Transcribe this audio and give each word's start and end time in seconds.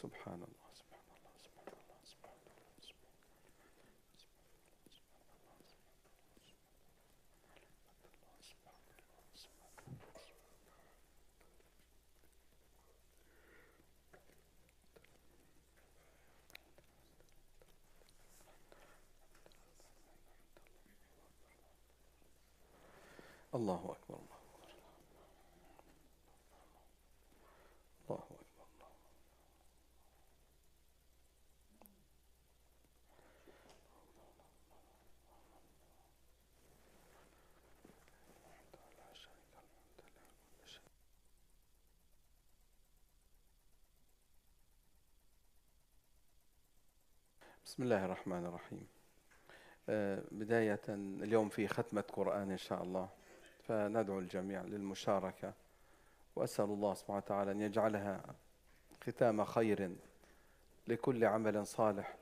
سبحان 0.00 0.40
الله 0.48 0.68
سبحان 0.80 1.06
الله 1.16 1.34
سبحان 1.44 1.68
الله 1.76 2.00
سبحان 2.12 2.36
الله 2.46 2.80
سبحان 2.80 3.16
الله 3.16 3.40
الله 23.54 23.74
أكبر 23.92 24.14
الله 24.14 24.40
أكبر 28.10 28.10
الله 28.10 28.24
أكبر 28.24 28.66
الله 28.70 28.90
لا 38.98 39.14
شريك 39.14 39.52
له 39.54 39.62
له 39.62 40.24
كل 40.58 40.68
شيء 40.68 40.92
بسم 47.64 47.82
الله 47.82 48.04
الرحمن 48.04 48.46
الرحيم. 48.46 48.86
آه، 49.88 50.22
بداية 50.30 50.80
اليوم 50.88 51.48
في 51.48 51.68
ختمة 51.68 52.04
قرآن 52.12 52.50
إن 52.50 52.56
شاء 52.56 52.82
الله. 52.82 53.08
فندعو 53.62 54.18
الجميع 54.18 54.62
للمشاركة. 54.62 55.52
وأسأل 56.36 56.64
الله 56.64 56.94
سبحانه 56.94 57.16
وتعالى 57.16 57.50
أن 57.52 57.60
يجعلها 57.60 58.22
ختام 59.04 59.44
خير 59.44 59.90
لكل 60.88 61.24
عمل 61.24 61.66
صالح 61.66 62.16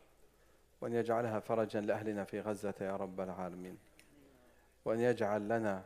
وأن 0.81 0.93
يجعلها 0.93 1.41
فرجا 1.41 1.81
لأهلنا 1.81 2.25
في 2.25 2.41
غزة 2.41 2.75
يا 2.81 2.97
رب 2.97 3.21
العالمين. 3.21 3.79
وأن 4.85 5.01
يجعل 5.01 5.49
لنا 5.49 5.85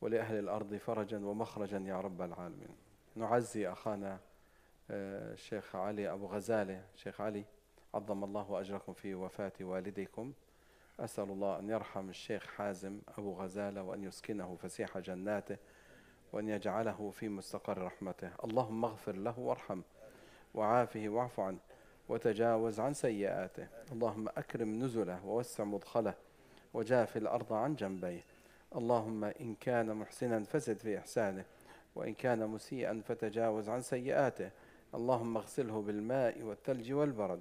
ولأهل 0.00 0.38
الأرض 0.38 0.74
فرجا 0.74 1.26
ومخرجا 1.26 1.78
يا 1.78 2.00
رب 2.00 2.22
العالمين. 2.22 2.76
نعزي 3.16 3.68
أخانا 3.68 4.18
آه، 4.90 5.32
الشيخ 5.32 5.76
علي 5.76 6.12
أبو 6.12 6.26
غزالة. 6.26 6.84
شيخ 6.96 7.20
علي. 7.20 7.44
عظم 7.94 8.24
الله 8.24 8.60
أجركم 8.60 8.92
في 8.92 9.14
وفاة 9.14 9.52
والديكم. 9.60 10.32
أسأل 11.00 11.24
الله 11.24 11.58
أن 11.58 11.70
يرحم 11.70 12.08
الشيخ 12.08 12.46
حازم 12.46 13.00
أبو 13.18 13.32
غزالة 13.32 13.82
وأن 13.82 14.04
يسكنه 14.04 14.56
فسيح 14.62 14.98
جناته 14.98 15.56
وأن 16.32 16.48
يجعله 16.48 17.10
في 17.10 17.28
مستقر 17.28 17.82
رحمته. 17.82 18.30
اللهم 18.44 18.84
اغفر 18.84 19.16
له 19.16 19.38
وارحمه 19.38 19.82
وعافه 20.54 21.08
واعف 21.08 21.40
عنه 21.40 21.58
وتجاوز 22.08 22.80
عن 22.80 22.94
سيئاته. 22.94 23.66
اللهم 23.92 24.28
أكرم 24.28 24.78
نزله 24.78 25.26
ووسع 25.26 25.64
مدخله 25.64 26.14
وجاف 26.74 27.16
الأرض 27.16 27.52
عن 27.52 27.74
جنبيه. 27.74 28.24
اللهم 28.76 29.24
إن 29.24 29.54
كان 29.54 29.94
محسنا 29.94 30.44
فزد 30.44 30.78
في 30.78 30.98
إحسانه 30.98 31.44
وإن 31.94 32.14
كان 32.14 32.46
مسيئا 32.46 33.02
فتجاوز 33.08 33.68
عن 33.68 33.82
سيئاته. 33.82 34.50
اللهم 34.94 35.36
اغسله 35.36 35.82
بالماء 35.82 36.42
والثلج 36.42 36.92
والبرد 36.92 37.40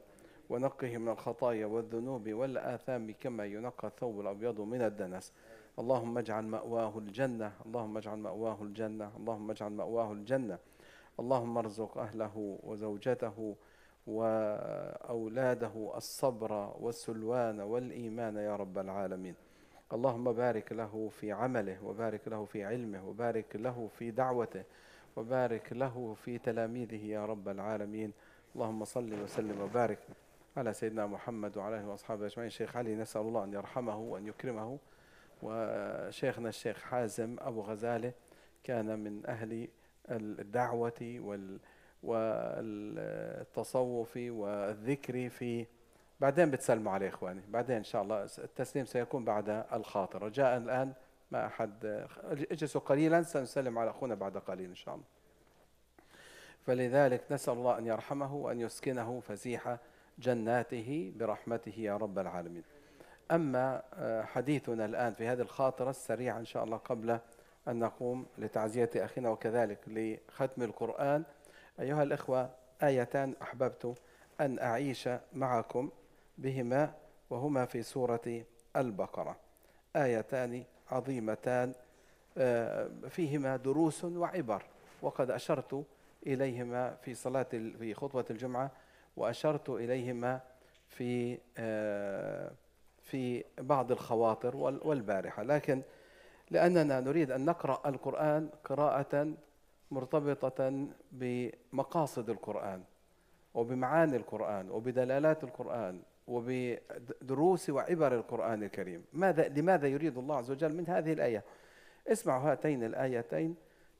ونقه 0.49 0.97
من 0.97 1.09
الخطايا 1.09 1.65
والذنوب 1.65 2.29
والآثام 2.29 3.13
كما 3.19 3.45
ينقى 3.45 3.87
الثوب 3.87 4.19
الأبيض 4.19 4.61
من 4.61 4.81
الدنس. 4.81 5.33
اللهم 5.79 6.17
اجعل 6.17 6.43
مأواه 6.43 6.97
الجنة. 6.97 7.51
اللهم 7.65 7.97
اجعل 7.97 8.17
مأواه 8.17 8.57
الجنة. 8.61 9.11
اللهم 9.17 9.51
اجعل 9.51 9.71
مأواه 9.71 10.11
الجنة. 10.11 10.57
اللهم 11.19 11.57
ارزق 11.57 11.97
أهله 11.97 12.59
وزوجته 12.63 13.55
وأولاده 14.07 15.91
الصبر 15.95 16.73
والسلوان 16.79 17.59
والإيمان 17.61 18.35
يا 18.37 18.55
رب 18.55 18.77
العالمين. 18.77 19.35
اللهم 19.93 20.31
بارك 20.31 20.71
له 20.71 21.09
في 21.09 21.31
عمله 21.31 21.83
وبارك 21.85 22.27
له 22.27 22.45
في 22.45 22.63
علمه 22.63 23.07
وبارك 23.09 23.55
له 23.55 23.89
في 23.97 24.11
دعوته 24.11 24.63
وبارك 25.15 25.73
له 25.73 26.13
في 26.13 26.37
تلاميذه 26.37 27.05
يا 27.05 27.25
رب 27.25 27.49
العالمين. 27.49 28.13
اللهم 28.55 28.85
صل 28.85 29.13
وسلم 29.23 29.61
وبارك. 29.61 29.99
على 30.57 30.73
سيدنا 30.73 31.07
محمد 31.07 31.57
وعلى 31.57 31.75
آله 31.75 31.87
وأصحابه 31.87 32.25
أجمعين. 32.25 32.49
شيخ 32.49 32.77
علي 32.77 32.95
نسأل 32.95 33.21
الله 33.21 33.43
أن 33.43 33.53
يرحمه 33.53 33.97
وأن 33.97 34.27
يكرمه. 34.27 34.79
وشيخنا 35.41 36.49
الشيخ 36.49 36.81
حازم 36.81 37.35
أبو 37.39 37.61
غزالة 37.61 38.13
كان 38.63 38.99
من 38.99 39.25
أهل 39.25 39.67
الدعوة 40.09 41.19
وال 41.19 41.59
والتصوف 42.03 43.37
والذكر 44.17 45.29
في 45.29 45.65
بعدين 46.19 46.51
بتسلموا 46.51 46.91
عليه 46.91 47.09
إخواني. 47.09 47.41
بعدين 47.49 47.75
إن 47.75 47.83
شاء 47.83 48.01
الله 48.01 48.23
التسليم 48.23 48.85
سيكون 48.85 49.25
بعد 49.25 49.65
الخاطر. 49.73 50.23
رجاء 50.23 50.57
الآن 50.57 50.93
ما 51.31 51.45
أحد 51.45 52.05
اجلسوا 52.51 52.81
قليلا 52.81 53.21
سنسلم 53.21 53.79
على 53.79 53.89
أخونا 53.89 54.15
بعد 54.15 54.37
قليل 54.37 54.69
إن 54.69 54.75
شاء 54.75 54.95
الله. 54.95 55.05
فلذلك 56.61 57.31
نسأل 57.31 57.53
الله 57.53 57.77
أن 57.77 57.85
يرحمه 57.85 58.35
وأن 58.35 58.59
يسكنه 58.59 59.19
فسيح 59.19 59.77
جناته 60.19 61.13
برحمته 61.15 61.73
يا 61.77 61.97
رب 61.97 62.19
العالمين. 62.19 62.63
أما 63.31 63.81
حديثنا 64.25 64.85
الآن 64.85 65.13
في 65.13 65.27
هذه 65.27 65.41
الخاطرة 65.41 65.89
السريعة 65.89 66.39
إن 66.39 66.45
شاء 66.45 66.63
الله 66.63 66.77
قبل 66.77 67.19
أن 67.67 67.79
نقوم 67.79 68.25
لتعزية 68.37 68.89
أخينا 68.95 69.29
وكذلك 69.29 69.79
لختم 69.87 70.63
القرآن. 70.63 71.23
أيها 71.79 72.03
الإخوة 72.03 72.49
آيتان 72.83 73.35
أحببت 73.41 73.95
أن 74.41 74.59
أعيش 74.59 75.09
معكم 75.33 75.89
بهما 76.37 76.93
وهما 77.29 77.65
في 77.65 77.83
سورة 77.83 78.43
البقرة. 78.75 79.35
آيتان 79.95 80.63
عظيمتان 80.91 81.73
فيهما 83.09 83.57
دروس 83.57 84.05
وعبر 84.05 84.63
وقد 85.01 85.31
أشرت 85.31 85.85
إليهما 86.27 86.95
في 87.01 87.15
صلاة 87.15 87.47
في 87.51 87.93
خطبة 87.93 88.25
الجمعة 88.29 88.71
وأشرت 89.17 89.69
إليهما 89.69 90.41
في 90.87 91.37
في 93.01 93.43
بعض 93.57 93.91
الخواطر 93.91 94.55
والبارحة. 94.57 95.43
لكن 95.43 95.81
لأننا 96.51 96.99
نريد 96.99 97.31
أن 97.31 97.45
نقرأ 97.45 97.89
القرآن 97.89 98.49
قراءة 98.63 99.33
مرتبطة 99.91 100.87
بمقاصد 101.11 102.29
القرآن 102.29 102.83
وبمعاني 103.53 104.15
القرآن 104.15 104.69
وبدلالات 104.71 105.43
القرآن 105.43 106.01
وبدروس 106.27 107.69
وعبر 107.69 108.15
القرآن 108.15 108.63
الكريم. 108.63 109.05
ماذا 109.13 109.47
لماذا 109.47 109.87
يريد 109.87 110.17
الله 110.17 110.35
عز 110.35 110.51
وجل 110.51 110.73
من 110.73 110.87
هذه 110.87 111.13
الآية؟ 111.13 111.43
اسمعوا 112.07 112.51
هاتين 112.51 112.83
الآيتين 112.83 113.55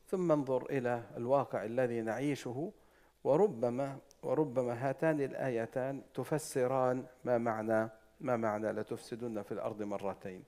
ثم 0.07 0.31
انظر 0.31 0.65
إلى 0.65 1.03
الواقع 1.17 1.65
الذي 1.65 2.01
نعيشه 2.01 2.71
وربما 3.23 3.97
وربما 4.23 4.89
هاتان 4.89 5.21
الآيتان 5.21 6.01
تفسران 6.13 7.05
ما 7.25 7.37
معنى 7.37 7.89
ما 8.21 8.37
معنى 8.37 8.71
لتفسدن 8.71 9.41
في 9.41 9.51
الأرض 9.51 9.81
مرتين. 9.81 10.43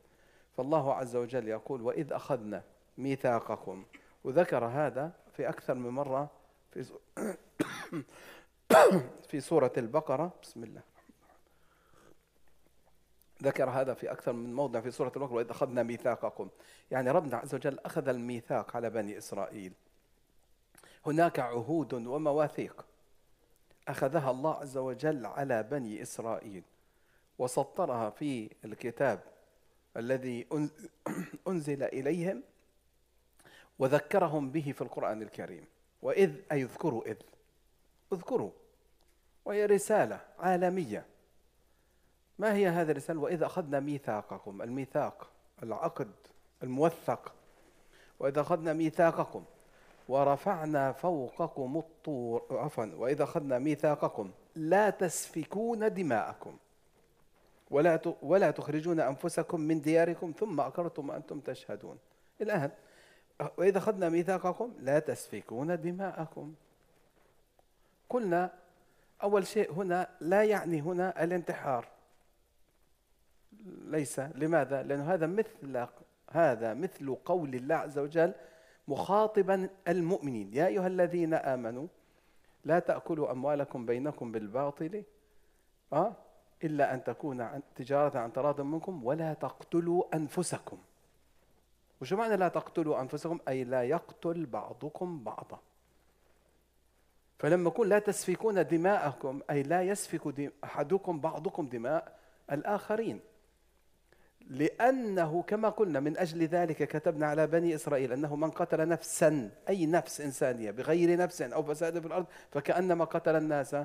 فالله 0.58 0.94
عز 0.94 1.16
وجل 1.16 1.48
يقول 1.48 1.82
وإذ 1.82 2.14
أخذنا 2.14 2.64
ميثاقكم 2.98 3.86
وذكر 4.24 4.66
هذا 4.66 5.12
في 5.34 5.50
أكثر 5.50 5.74
من 5.74 5.90
مرة 5.90 6.30
في 6.72 6.86
في 9.30 9.40
سورة 9.40 9.72
البقرة. 9.78 10.34
بسم 10.44 10.64
الله. 10.64 10.82
ذكر 13.44 13.70
هذا 13.70 13.94
في 13.94 14.12
أكثر 14.12 14.34
من 14.34 14.54
موضع 14.54 14.82
في 14.82 14.92
سورة 14.92 15.12
البقرة 15.16 15.34
وإذ 15.34 15.50
أخذنا 15.50 15.84
ميثاقكم 15.84 16.50
يعني 16.92 17.12
ربنا 17.12 17.38
عز 17.38 17.56
وجل 17.56 17.80
أخذ 17.80 18.08
الميثاق 18.08 18.76
على 18.76 18.90
بني 18.90 19.18
إسرائيل. 19.18 19.74
هناك 21.06 21.40
عهود 21.40 21.94
ومواثيق. 21.94 22.86
أخذها 23.88 24.32
الله 24.32 24.54
عز 24.54 24.78
وجل 24.78 25.26
على 25.26 25.64
بني 25.64 26.02
إسرائيل 26.02 26.64
وسطرها 27.40 28.10
في 28.10 28.50
الكتاب 28.66 29.24
الذي 29.98 30.48
أنزل 31.48 31.84
إليهم 31.84 32.44
وذكرهم 33.80 34.52
به 34.52 34.74
في 34.76 34.82
القرآن 34.82 35.22
الكريم. 35.22 35.66
وإذ 36.02 36.32
أي 36.52 36.64
اذكروا 36.64 37.06
إذ 37.06 37.18
اذكروا 38.14 38.52
وهي 39.46 39.66
رسالة 39.66 40.20
عالمية. 40.40 41.06
ما 42.40 42.54
هي 42.54 42.68
هذه 42.68 42.92
الرسالة؟ 42.92 43.20
وإذا 43.20 43.46
أخذنا 43.46 43.80
ميثاقكم 43.80 44.62
الميثاق 44.62 45.30
العقد 45.64 46.12
الموثق. 46.64 47.34
وإذا 48.20 48.42
أخذنا 48.42 48.74
ميثاقكم 48.74 49.46
ورفعنا 50.10 50.92
فوقكم 50.92 51.78
الطور 51.78 52.46
عفوا 52.52 52.86
وإذا 52.96 53.24
أخذنا 53.24 53.60
ميثاقكم 53.60 54.32
لا 54.56 54.90
تسفكون 54.90 55.94
دماءكم. 55.94 56.58
ولا 57.72 58.00
ولا 58.22 58.52
تخرجون 58.52 59.00
أنفسكم 59.00 59.60
من 59.60 59.82
دياركم 59.82 60.34
ثم 60.40 60.60
أقررتم 60.60 61.10
وأنتم 61.10 61.40
تشهدون. 61.40 61.98
الآن 62.42 62.72
وإذا 63.58 63.78
أخذنا 63.78 64.10
ميثاقكم 64.10 64.74
لا 64.80 65.00
تسفكون 65.00 65.82
دماءكم. 65.82 66.54
قلنا 68.10 68.54
أول 69.24 69.48
شيء 69.48 69.74
هنا 69.74 70.10
لا 70.20 70.44
يعني 70.44 70.82
هنا 70.82 71.24
الانتحار. 71.24 71.88
ليس. 73.66 74.20
لماذا؟ 74.20 74.84
لأنه 74.84 75.14
هذا 75.14 75.28
مثل 75.28 75.88
هذا 76.30 76.74
مثل 76.74 77.16
قول 77.16 77.56
الله 77.56 77.76
عز 77.76 78.00
وجل 78.00 78.34
مخاطبا 78.92 79.70
المؤمنين. 79.88 80.54
يا 80.54 80.68
أيها 80.68 80.88
الذين 80.88 81.34
آمنوا 81.34 81.88
لا 82.66 82.80
تأكلوا 82.80 83.32
أموالكم 83.32 83.86
بينكم 83.86 84.32
بالباطل 84.32 85.04
أه؟ 85.94 86.14
إلا 86.64 86.94
أن 86.94 87.04
تكون 87.04 87.42
عن 87.42 87.62
تجارة 87.76 88.20
عن 88.20 88.34
تراض 88.34 88.62
منكم 88.62 89.06
ولا 89.06 89.34
تقتلوا 89.34 90.16
أنفسكم. 90.16 90.78
وشو 92.02 92.16
معنى 92.16 92.36
لا 92.38 92.48
تقتلوا 92.48 93.02
أنفسكم؟ 93.02 93.40
أي 93.48 93.64
لا 93.64 93.84
يقتل 93.84 94.46
بعضكم 94.46 95.24
بعضا. 95.24 95.60
فلما 97.40 97.70
يقول 97.70 97.90
لا 97.90 98.00
تسفكون 98.00 98.68
دماءكم 98.68 99.40
أي 99.50 99.64
لا 99.64 99.82
يسفك 99.82 100.52
أحدكم 100.64 101.20
بعضكم 101.20 101.68
دماء 101.68 102.20
الآخرين. 102.52 103.20
لأنه 104.50 105.44
كما 105.44 105.70
قلنا 105.70 106.00
من 106.00 106.18
أجل 106.18 106.44
ذلك 106.44 106.84
كتبنا 106.84 107.28
على 107.28 107.48
بني 107.48 107.76
إسرائيل 107.76 108.14
أنه 108.14 108.36
من 108.36 108.52
قتل 108.52 108.88
نفسا 108.88 109.52
أي 109.70 109.86
نفس 109.86 110.22
إنسانية 110.22 110.72
بغير 110.72 111.18
نفس 111.18 111.42
أو 111.42 111.64
فساد 111.64 112.00
في 112.00 112.08
الأرض 112.08 112.26
فكأنما 112.52 113.06
قتل 113.06 113.36
الناس 113.36 113.76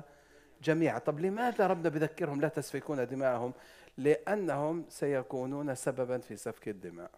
جميعا. 0.63 0.99
طب 0.99 1.19
لماذا 1.19 1.67
ربنا 1.67 1.89
بذكرهم 1.89 2.41
لا 2.41 2.47
تسفكون 2.47 3.07
دماءهم؟ 3.07 3.53
لأنهم 3.97 4.85
سيكونون 4.89 5.75
سببا 5.75 6.17
في 6.17 6.35
سفك 6.35 6.67
الدماء. 6.67 7.11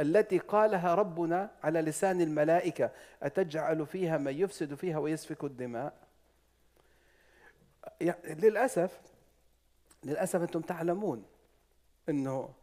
التي 0.00 0.38
قالها 0.38 0.94
ربنا 0.94 1.50
على 1.62 1.80
لسان 1.80 2.20
الملائكة 2.20 2.90
أتجعل 3.22 3.86
فيها 3.86 4.18
من 4.18 4.32
يفسد 4.32 4.74
فيها 4.74 4.98
ويسفك 4.98 5.44
الدماء؟ 5.44 5.94
للأسف 8.24 9.00
للأسف 10.04 10.42
أنتم 10.42 10.60
تعلمون 10.60 11.24
أنه 12.08 12.54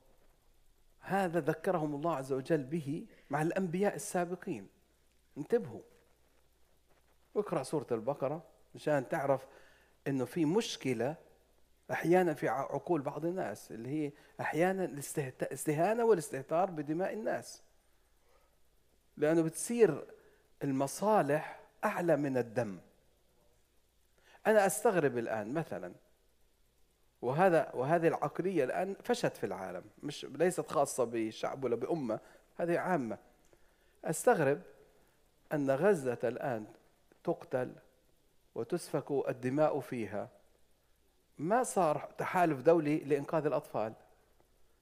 هذا 0.99 1.39
ذكرهم 1.39 1.95
الله 1.95 2.15
عز 2.15 2.31
وجل 2.33 2.63
به 2.63 3.05
مع 3.29 3.41
الأنبياء 3.41 3.95
السابقين. 3.95 4.67
انتبهوا. 5.37 5.81
واقرأ 7.35 7.63
سورة 7.63 7.87
البقرة 7.91 8.43
مشان 8.75 9.09
تعرف 9.09 9.47
أنه 10.07 10.25
في 10.25 10.45
مشكلة 10.45 11.15
أحيانا 11.91 12.33
في 12.33 12.49
عقول 12.49 13.01
بعض 13.01 13.25
الناس 13.25 13.71
اللي 13.71 13.89
هي 13.89 14.11
أحيانا 14.41 14.85
الاستهانه 14.85 16.05
والاستهتار 16.05 16.71
بدماء 16.71 17.13
الناس. 17.13 17.63
لأنه 19.17 19.41
بتصير 19.41 20.05
المصالح 20.63 21.59
أعلى 21.85 22.15
من 22.15 22.37
الدم. 22.37 22.79
أنا 24.47 24.65
أستغرب 24.65 25.17
الآن 25.17 25.53
مثلا 25.53 25.93
وهذا 27.21 27.71
وهذه 27.73 28.07
العقلية 28.07 28.63
الآن 28.63 28.95
فشت 29.03 29.37
في 29.37 29.45
العالم 29.45 29.83
مش 30.03 30.25
ليست 30.25 30.71
خاصة 30.71 31.03
بشعب 31.03 31.63
ولا 31.63 31.75
بأمة 31.75 32.19
هذه 32.57 32.77
عامة. 32.77 33.17
أستغرب 34.05 34.61
أن 35.53 35.71
غزة 35.71 36.17
الآن 36.23 36.65
تقتل 37.23 37.71
وتسفك 38.55 39.11
الدماء 39.29 39.79
فيها. 39.79 40.29
ما 41.37 41.63
صار 41.63 42.09
تحالف 42.17 42.61
دولي 42.61 42.97
لإنقاذ 42.97 43.45
الأطفال؟ 43.45 43.93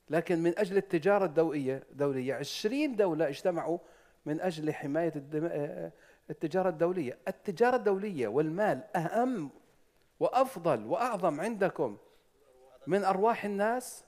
لكن 0.10 0.40
من 0.44 0.60
أجل 0.60 0.78
التجارة 0.78 1.26
الدولية 1.26 1.84
دولية 1.92 2.34
عشرين 2.34 2.96
دولة 2.96 3.28
اجتمعوا 3.28 3.78
من 4.26 4.42
أجل 4.42 4.74
حماية 4.74 5.14
التجارة 6.30 6.70
الدولية. 6.70 7.18
التجارة 7.28 7.76
الدولية 7.76 8.28
والمال 8.28 8.84
أهم 8.96 9.50
وأفضل 10.20 10.86
وأعظم 10.86 11.42
عندكم. 11.42 11.98
من 12.88 13.04
أرواح 13.04 13.46
الناس 13.46 14.04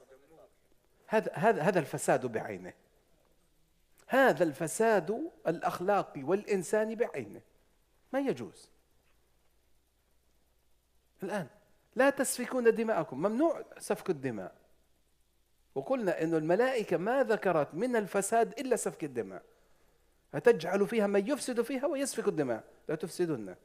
هذا 1.07 1.33
هذا 1.33 1.61
هذا 1.61 1.79
الفساد 1.79 2.25
بعينه. 2.25 2.73
هذا 4.07 4.43
الفساد 4.43 5.31
الأخلاقي 5.47 6.23
والإنساني 6.23 6.95
بعينه. 6.95 7.41
ما 8.13 8.19
يجوز. 8.19 8.69
الآن 11.23 11.47
لا 11.95 12.09
تسفكون 12.09 12.75
دماءكم. 12.75 13.17
ممنوع 13.17 13.65
سفك 13.77 14.09
الدماء. 14.09 14.55
وقلنا 15.75 16.23
أن 16.23 16.33
الملائكة 16.33 16.97
ما 16.97 17.23
ذكرت 17.23 17.73
من 17.73 17.95
الفساد 17.95 18.59
إلا 18.59 18.75
سفك 18.75 19.03
الدماء. 19.03 19.43
أتجعل 20.33 20.87
فيها 20.87 21.07
من 21.07 21.27
يفسد 21.27 21.61
فيها 21.61 21.85
ويسفك 21.85 22.27
الدماء. 22.27 22.63
لا 22.89 22.95
تفسدن. 22.95 23.55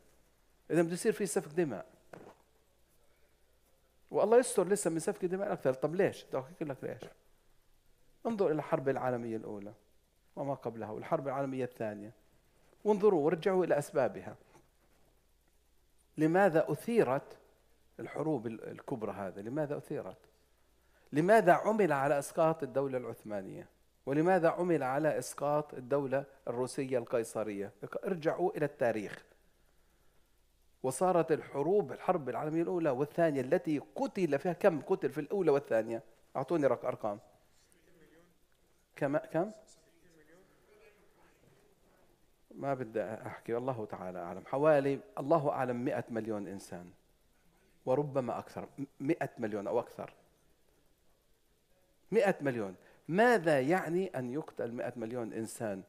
إذا 0.70 0.82
بده 0.82 0.92
يصير 0.92 1.12
في 1.12 1.26
سفك 1.26 1.52
دماء. 1.52 1.86
والله 4.12 4.38
يستر 4.38 4.68
لسه 4.68 4.90
من 4.90 4.98
سفك 4.98 5.24
الدماء 5.24 5.52
أكثر 5.52 5.72
طب 5.72 5.94
ليش؟ 5.94 6.24
بدي 6.24 6.38
أحكي 6.38 6.64
لك 6.64 6.76
ليش. 6.82 7.10
انظر 8.26 8.46
إلى 8.46 8.54
الحرب 8.54 8.88
العالمية 8.88 9.36
الأولى 9.36 9.72
وما 10.36 10.54
قبلها 10.54 10.90
والحرب 10.90 11.28
العالمية 11.28 11.64
الثانية. 11.64 12.12
وانظروا 12.84 13.24
وارجعوا 13.24 13.64
إلى 13.64 13.78
أسبابها. 13.78 14.36
لماذا 16.18 16.72
أثيرت 16.72 17.36
الحروب 18.00 18.46
الكبرى 18.46 19.12
هذا 19.12 19.42
لماذا 19.42 19.76
أثيرت؟ 19.76 20.18
لماذا 21.12 21.52
عمل 21.52 21.92
على 21.92 22.18
إسقاط 22.18 22.62
الدولة 22.62 22.98
العثمانية؟ 22.98 23.68
ولماذا 24.06 24.48
عمل 24.48 24.82
على 24.82 25.18
إسقاط 25.18 25.74
الدولة 25.74 26.24
الروسية 26.48 26.98
القيصرية؟ 26.98 27.72
ارجعوا 28.04 28.56
إلى 28.56 28.64
التاريخ. 28.64 29.24
وصارت 30.82 31.32
الحروب 31.32 31.92
الحرب 31.92 32.28
العالمية 32.28 32.62
الأولى 32.62 32.90
والثانية 32.90 33.40
التي 33.40 33.78
قتل 33.78 34.38
فيها 34.38 34.52
كم 34.52 34.80
قتل 34.80 35.10
في 35.10 35.20
الأولى 35.20 35.50
والثانية؟ 35.50 36.02
أعطوني 36.36 36.66
أرقام. 36.66 37.18
كم 38.96 39.16
كم؟ 39.16 39.50
ما 42.54 42.74
بدي 42.74 43.02
أحكي 43.02 43.56
الله 43.56 43.86
تعالى 43.86 44.18
أعلم. 44.18 44.46
حوالي 44.46 45.00
الله 45.18 45.50
أعلم 45.50 45.84
مئة 45.84 46.04
مليون 46.10 46.46
إنسان. 46.48 46.90
وربما 47.86 48.38
أكثر 48.38 48.68
مئة 49.00 49.30
مليون 49.38 49.66
أو 49.66 49.80
أكثر. 49.80 50.12
مئة 52.12 52.36
مليون. 52.40 52.74
ماذا 53.08 53.60
يعني 53.60 54.06
أن 54.06 54.30
يقتل 54.30 54.72
مئة 54.72 54.92
مليون 54.96 55.32
إنسان 55.32 55.82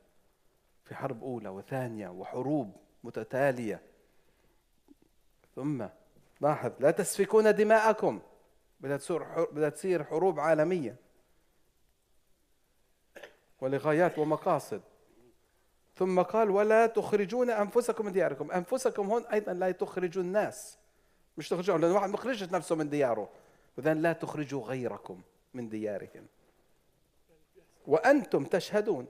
في 0.85 0.95
حرب 0.95 1.23
أولى 1.23 1.49
وثانية 1.49 2.09
وحروب 2.09 2.71
متتالية؟ 3.03 3.81
ثم 5.55 5.85
لاحظ 6.41 6.71
لا 6.79 6.91
تسفكون 6.91 7.55
دماءكم. 7.55 8.21
بدها 8.79 8.97
تصير 8.97 9.45
بدها 9.45 9.69
تصير 9.69 10.03
حروب 10.03 10.39
عالمية. 10.39 10.95
ولغايات 13.61 14.19
ومقاصد. 14.19 14.81
ثم 15.95 16.21
قال 16.21 16.49
ولا 16.49 16.85
تخرجون 16.85 17.49
أنفسكم 17.49 18.05
من 18.05 18.11
دياركم. 18.11 18.51
أنفسكم 18.51 19.11
هون 19.11 19.25
أيضا 19.25 19.53
لا 19.53 19.71
تخرجوا 19.71 20.23
الناس. 20.23 20.77
مش 21.37 21.49
تخرجوا 21.49 21.77
لأن 21.77 21.91
واحد 21.91 22.09
مخرجش 22.09 22.43
نفسه 22.43 22.75
من 22.75 22.89
دياره. 22.89 23.29
وذن 23.77 23.97
لا 23.97 24.13
تخرجوا 24.13 24.63
غيركم 24.63 25.21
من 25.53 25.69
ديارهم. 25.69 26.27
وأنتم 27.87 28.45
تشهدون. 28.45 29.07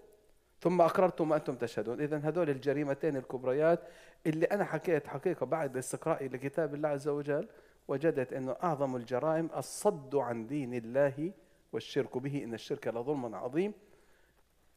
ثم 0.63 0.81
أقررتم 0.81 1.31
وأنتم 1.31 1.55
تشهدون. 1.55 2.01
إذا 2.01 2.17
هذول 2.17 2.49
الجريمتين 2.49 3.17
الكبريات 3.17 3.79
اللي 4.25 4.45
أنا 4.45 4.63
حكيت 4.63 5.07
حقيقة 5.07 5.45
بعد 5.45 5.77
استقرائي 5.77 6.27
لكتاب 6.27 6.75
الله 6.75 6.89
عز 6.89 7.07
وجل 7.07 7.47
وجدت 7.87 8.33
أنه 8.33 8.55
أعظم 8.63 8.95
الجرائم 8.95 9.49
الصد 9.57 10.15
عن 10.15 10.47
دين 10.47 10.73
الله 10.73 11.31
والشرك 11.73 12.17
به. 12.17 12.43
إن 12.43 12.53
الشرك 12.53 12.87
لظلم 12.87 13.35
عظيم. 13.35 13.73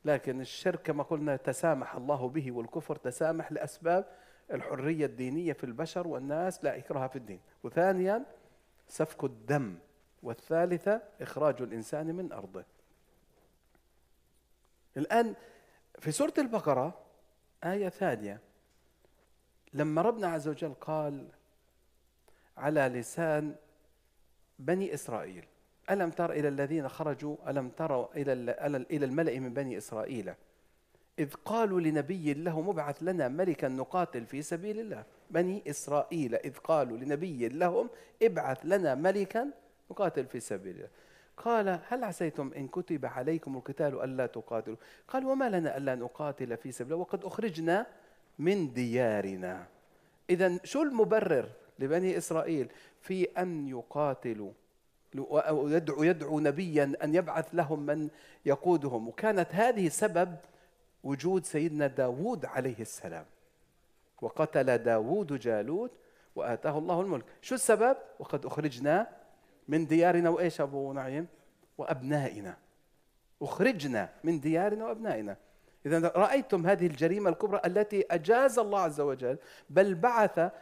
لكن 0.05 0.41
الشرك 0.41 0.83
كما 0.83 1.03
قلنا 1.03 1.37
تسامح 1.37 1.95
الله 1.95 2.29
به 2.29 2.53
والكفر 2.53 2.97
تسامح 2.97 3.53
لأسباب 3.53 4.05
الحرية 4.53 5.07
الدينية 5.07 5.53
في 5.53 5.65
البشر 5.65 6.09
والناس 6.09 6.65
لا 6.65 6.79
إكراه 6.79 7.07
في 7.07 7.17
الدين. 7.17 7.41
وثانيا 7.63 8.25
سفك 8.89 9.25
الدم 9.25 9.79
والثالثة 10.23 11.03
إخراج 11.21 11.63
الإنسان 11.63 12.07
من 12.07 12.33
أرضه. 12.33 12.65
الآن 14.97 15.35
في 15.99 16.13
سورة 16.13 16.35
البقرة 16.39 16.99
آية 17.65 17.89
ثانية. 17.89 18.41
لما 19.75 20.03
ربنا 20.03 20.29
عز 20.29 20.49
وجل 20.49 20.75
قال 20.75 21.29
على 22.57 22.81
لسان 22.81 23.55
بني 24.59 24.95
إسرائيل 24.95 25.45
ألم 25.91 26.11
تر 26.11 26.33
إلى 26.33 26.49
الذين 26.49 26.89
خرجوا؟ 26.89 27.37
ألم 27.51 27.69
تروا 27.69 28.07
إلى 28.17 28.33
إلى 28.91 29.05
الملأ 29.05 29.41
من 29.41 29.55
بني 29.55 29.79
إسرائيل 29.79 30.35
إذ 31.19 31.35
قالوا 31.45 31.81
لنبي 31.81 32.35
له 32.35 32.61
مبعث 32.61 33.03
لنا 33.03 33.29
ملكا 33.29 33.69
نقاتل 33.69 34.27
في 34.27 34.43
سبيل 34.43 34.81
الله. 34.81 35.05
بني 35.31 35.63
إسرائيل 35.71 36.35
إذ 36.35 36.57
قالوا 36.57 36.99
لنبي 36.99 37.49
لهم 37.49 37.91
ابعث 38.23 38.59
لنا 38.65 38.95
ملكا 38.95 39.51
نقاتل 39.91 40.27
في 40.27 40.41
سبيل 40.41 40.77
الله. 40.77 40.89
قال 41.37 41.81
هل 41.89 42.05
عسيتم 42.05 42.53
إن 42.57 42.69
كتب 42.69 43.07
عليكم 43.07 43.57
القتال 43.57 44.03
ألا 44.03 44.27
تقاتلوا؟ 44.27 44.77
قال 45.09 45.27
وما 45.27 45.49
لنا 45.49 45.77
ألا 45.77 45.95
نقاتل 45.95 46.57
في 46.57 46.73
سبيل 46.73 46.93
الله 46.93 47.03
وقد 47.03 47.25
أخرجنا 47.25 47.87
من 48.39 48.73
ديارنا. 48.73 49.67
إذا 50.31 50.59
شو 50.65 50.83
المبرر 50.83 51.49
لبني 51.79 52.19
إسرائيل 52.19 52.69
في 53.01 53.25
أن 53.25 53.69
يقاتلوا 53.69 54.53
ويدعو 55.51 56.03
يدعو 56.03 56.41
نبيا 56.41 56.93
أن 57.05 57.15
يبعث 57.15 57.49
لهم 57.53 57.87
من 57.87 58.09
يقودهم؟ 58.47 59.09
وكانت 59.09 59.49
هذه 59.51 59.89
سبب 59.89 60.37
وجود 61.05 61.45
سيدنا 61.45 61.87
داود 61.87 62.45
عليه 62.45 62.81
السلام. 62.81 63.25
وقتل 64.23 64.79
داود 64.79 65.39
جالوت 65.39 65.91
وآتاه 66.37 66.79
الله 66.79 67.01
الملك. 67.01 67.25
شو 67.43 67.55
السبب؟ 67.55 67.97
وقد 68.19 68.47
أخرجنا 68.47 69.07
من 69.69 69.87
ديارنا 69.87 70.31
وإيش 70.31 70.61
أبو 70.61 70.93
نعيم؟ 70.93 71.27
وأبنائنا. 71.79 72.57
أخرجنا 73.43 74.11
من 74.25 74.41
ديارنا 74.41 74.87
وأبنائنا. 74.87 75.37
إذا 75.87 76.09
رأيتم 76.09 76.67
هذه 76.67 76.87
الجريمة 76.87 77.31
الكبرى 77.31 77.61
التي 77.65 78.05
أجاز 78.11 78.59
الله 78.59 78.81
عز 78.81 79.01
وجل 79.01 79.39
بل 79.71 79.95
بعث 79.95 80.53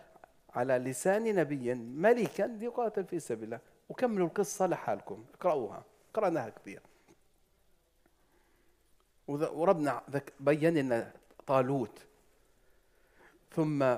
على 0.54 0.78
لسان 0.78 1.34
نبي 1.34 1.74
ملكا 1.74 2.42
ليقاتل 2.42 3.04
في 3.04 3.20
سبيل 3.20 3.44
الله. 3.44 3.60
وكملوا 3.88 4.26
القصة 4.26 4.66
لحالكم. 4.66 5.24
اقرأوها. 5.34 5.84
قرأناها 6.14 6.48
كثير. 6.48 6.82
وربنا 9.28 10.02
بين 10.40 10.74
لنا 10.74 11.12
طالوت. 11.46 12.06
ثم 13.54 13.96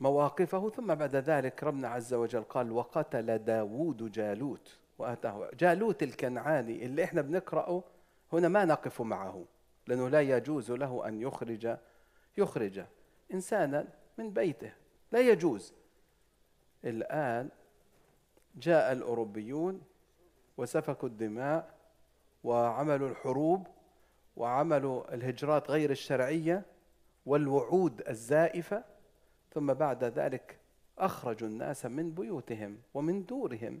مواقفه 0.00 0.70
ثم 0.70 0.94
بعد 0.94 1.16
ذلك 1.16 1.64
ربنا 1.64 1.88
عز 1.88 2.14
وجل 2.14 2.42
قال 2.42 2.72
وقتل 2.72 3.38
داوود 3.38 4.12
جالوت 4.12 4.78
وآتاه. 4.98 5.50
جالوت 5.58 6.02
الكنعاني 6.02 6.84
اللي 6.84 7.04
إحنا 7.04 7.22
بنقرأه 7.22 7.82
هنا 8.32 8.48
ما 8.48 8.64
نقف 8.64 9.00
معه 9.00 9.44
لأنه 9.86 10.08
لا 10.08 10.20
يجوز 10.20 10.70
له 10.70 11.08
أن 11.08 11.20
يخرج 11.20 11.76
يخرج 12.38 12.84
إنسانا 13.34 13.88
من 14.18 14.30
بيته. 14.30 14.72
لا 15.12 15.20
يجوز. 15.20 15.72
الآن 16.84 17.48
جاء 18.56 18.92
الأوروبيون 18.92 19.80
وسفكوا 20.56 21.08
الدماء 21.08 21.74
وعملوا 22.44 23.08
الحروب 23.08 23.66
وعملوا 24.36 25.14
الهجرات 25.14 25.70
غير 25.70 25.90
الشرعية 25.90 26.62
والوعود 27.26 28.02
الزائفة. 28.08 28.84
ثم 29.56 29.74
بعد 29.74 30.04
ذلك 30.04 30.58
أخرجوا 30.98 31.48
الناس 31.48 31.86
من 31.86 32.10
بيوتهم 32.10 32.78
ومن 32.94 33.24
دورهم. 33.26 33.80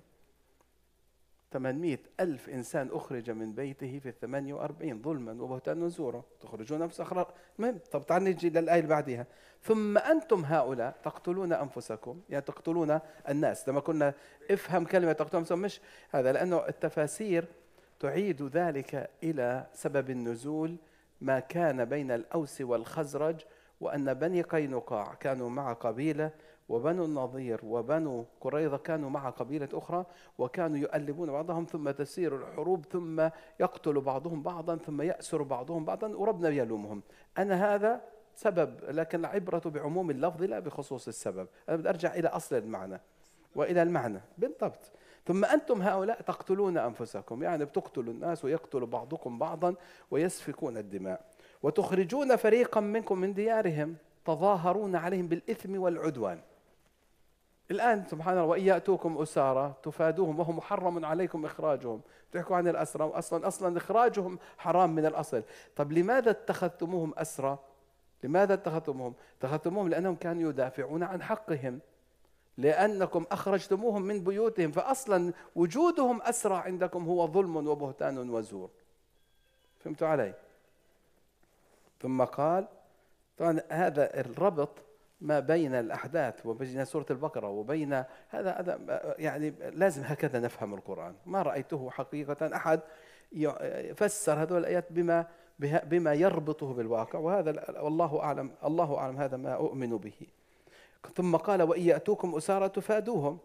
800 1.52 1.98
ألف 2.20 2.48
إنسان 2.48 2.88
أخرج 2.92 3.30
من 3.30 3.52
بيته 3.52 3.98
في 3.98 4.08
الثمانية 4.08 4.54
وأربعين 4.54 5.02
ظلما 5.02 5.42
وبهتانا 5.42 5.84
وزورا 5.84 6.22
تخرجون 6.40 6.78
نفس 6.78 7.00
أخلاق 7.00 7.34
المهم 7.58 7.78
طب 7.92 8.06
تعال 8.06 8.24
نجي 8.24 8.50
للآية 8.50 8.78
اللي 8.78 8.88
بعدها 8.88 9.26
ثم 9.62 9.98
أنتم 9.98 10.44
هؤلاء 10.44 10.96
تقتلون 11.04 11.52
أنفسكم. 11.52 12.20
يعني 12.30 12.44
تقتلون 12.44 13.00
الناس. 13.28 13.68
لما 13.68 13.80
كنا 13.80 14.14
افهم 14.50 14.84
كلمة 14.84 15.12
تقتلون 15.12 15.40
أنفسكم 15.40 15.58
مش 15.58 15.80
هذا 16.10 16.32
لأنه 16.32 16.68
التفاسير 16.68 17.44
تعيد 18.00 18.42
ذلك 18.42 19.10
إلى 19.22 19.66
سبب 19.72 20.10
النزول 20.10 20.76
ما 21.20 21.40
كان 21.40 21.84
بين 21.84 22.10
الأوس 22.10 22.60
والخزرج 22.60 23.40
وأن 23.80 24.14
بني 24.14 24.42
قينقاع 24.42 25.14
كانوا 25.14 25.50
مع 25.50 25.72
قبيلة 25.72 26.30
وبنو 26.68 27.04
النظير 27.04 27.60
وبنو 27.64 28.26
قريظة 28.40 28.76
كانوا 28.76 29.10
مع 29.10 29.30
قبيلة 29.30 29.68
أخرى 29.72 30.04
وكانوا 30.38 30.78
يؤلبون 30.78 31.32
بعضهم 31.32 31.64
ثم 31.64 31.90
تسير 31.90 32.36
الحروب 32.36 32.86
ثم 32.86 33.28
يقتل 33.60 34.00
بعضهم 34.00 34.42
بعضا 34.42 34.76
ثم 34.76 35.02
يأسر 35.02 35.42
بعضهم 35.42 35.84
بعضا 35.84 36.08
وربنا 36.08 36.48
يلومهم. 36.48 37.02
أنا 37.38 37.74
هذا 37.74 38.00
سبب 38.34 38.74
لكن 38.88 39.20
العبرة 39.20 39.62
بعموم 39.66 40.10
اللفظ 40.10 40.42
لا 40.42 40.58
بخصوص 40.58 41.08
السبب. 41.08 41.48
أنا 41.68 41.76
بدي 41.76 41.88
أرجع 41.88 42.14
إلى 42.14 42.28
أصل 42.28 42.56
المعنى 42.56 43.00
وإلى 43.54 43.82
المعنى 43.82 44.20
بالضبط. 44.38 44.92
ثم 45.26 45.44
أنتم 45.44 45.82
هؤلاء 45.82 46.20
تقتلون 46.20 46.78
أنفسكم 46.78 47.42
يعني 47.42 47.64
بتقتلوا 47.64 48.12
الناس 48.12 48.44
ويقتل 48.44 48.86
بعضكم 48.86 49.38
بعضا 49.38 49.74
ويسفكون 50.10 50.76
الدماء. 50.76 51.24
وتخرجون 51.66 52.36
فريقا 52.36 52.80
منكم 52.80 53.18
من 53.18 53.34
ديارهم 53.34 53.96
تظاهرون 54.24 54.96
عليهم 54.96 55.26
بالإثم 55.26 55.78
والعدوان. 55.78 56.40
الآن 57.70 58.04
سبحان 58.10 58.32
الله 58.32 58.44
وإن 58.44 58.62
يأتوكم 58.62 59.18
أسارى 59.18 59.74
تفادوهم 59.82 60.40
وهو 60.40 60.52
محرم 60.52 61.04
عليكم 61.04 61.44
إخراجهم. 61.44 62.00
تحكوا 62.32 62.56
عن 62.56 62.68
الأسرى 62.68 63.04
أصلا 63.04 63.46
أصلا 63.46 63.76
إخراجهم 63.76 64.38
حرام 64.58 64.94
من 64.94 65.06
الأصل. 65.06 65.42
طب 65.76 65.92
لماذا 65.92 66.30
اتخذتموهم 66.30 67.12
أسرى؟ 67.16 67.58
لماذا 68.24 68.54
اتخذتموهم؟ 68.54 69.14
اتخذتموهم 69.38 69.88
لأنهم 69.88 70.14
كانوا 70.14 70.50
يدافعون 70.50 71.02
عن 71.02 71.22
حقهم. 71.22 71.80
لأنكم 72.58 73.24
أخرجتموهم 73.32 74.02
من 74.02 74.24
بيوتهم 74.24 74.72
فأصلا 74.72 75.32
وجودهم 75.56 76.22
أسرى 76.22 76.54
عندكم 76.54 77.04
هو 77.04 77.26
ظلم 77.26 77.56
وبهتان 77.56 78.30
وزور. 78.30 78.70
فهمتوا 79.80 80.08
علي؟ 80.08 80.45
ثم 82.00 82.24
قال 82.24 82.68
طبعا 83.38 83.60
هذا 83.68 84.20
الربط 84.20 84.70
ما 85.20 85.40
بين 85.40 85.74
الأحداث 85.74 86.46
وبين 86.46 86.84
سورة 86.84 87.06
البقرة 87.10 87.48
وبين 87.48 87.92
هذا 88.28 88.50
هذا 88.50 88.80
يعني 89.18 89.54
لازم 89.72 90.02
هكذا 90.02 90.40
نفهم 90.40 90.74
القرآن. 90.74 91.14
ما 91.26 91.42
رأيته 91.42 91.90
حقيقة 91.90 92.56
أحد 92.56 92.80
يفسر 93.32 94.42
هذول 94.42 94.58
الآيات 94.58 94.92
بما 94.92 95.26
بما 95.58 96.14
يربطه 96.14 96.74
بالواقع 96.74 97.18
وهذا 97.18 97.80
والله 97.80 98.22
أعلم 98.22 98.50
الله 98.64 98.98
أعلم 98.98 99.16
هذا 99.16 99.36
ما 99.36 99.54
أؤمن 99.54 99.96
به. 99.96 100.26
ثم 101.14 101.36
قال 101.36 101.62
وإن 101.62 101.82
يأتوكم 101.82 102.34
أسارى 102.34 102.68
تفادوهم. 102.68 103.38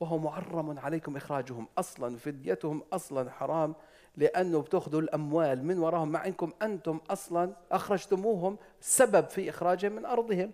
وهو 0.00 0.18
محرم 0.18 0.78
عليكم 0.78 1.16
إخراجهم. 1.16 1.66
أصلا 1.78 2.16
فديتهم 2.16 2.82
أصلا 2.92 3.30
حرام 3.30 3.74
لأنه 4.16 4.62
بتأخذوا 4.62 5.00
الأموال 5.00 5.64
من 5.64 5.78
وراهم 5.78 6.08
مع 6.08 6.26
أنكم 6.26 6.52
أنتم 6.62 7.00
أصلا 7.10 7.56
أخرجتموهم 7.72 8.58
سبب 8.80 9.28
في 9.28 9.50
إخراجهم 9.50 9.92
من 9.92 10.04
أرضهم. 10.04 10.52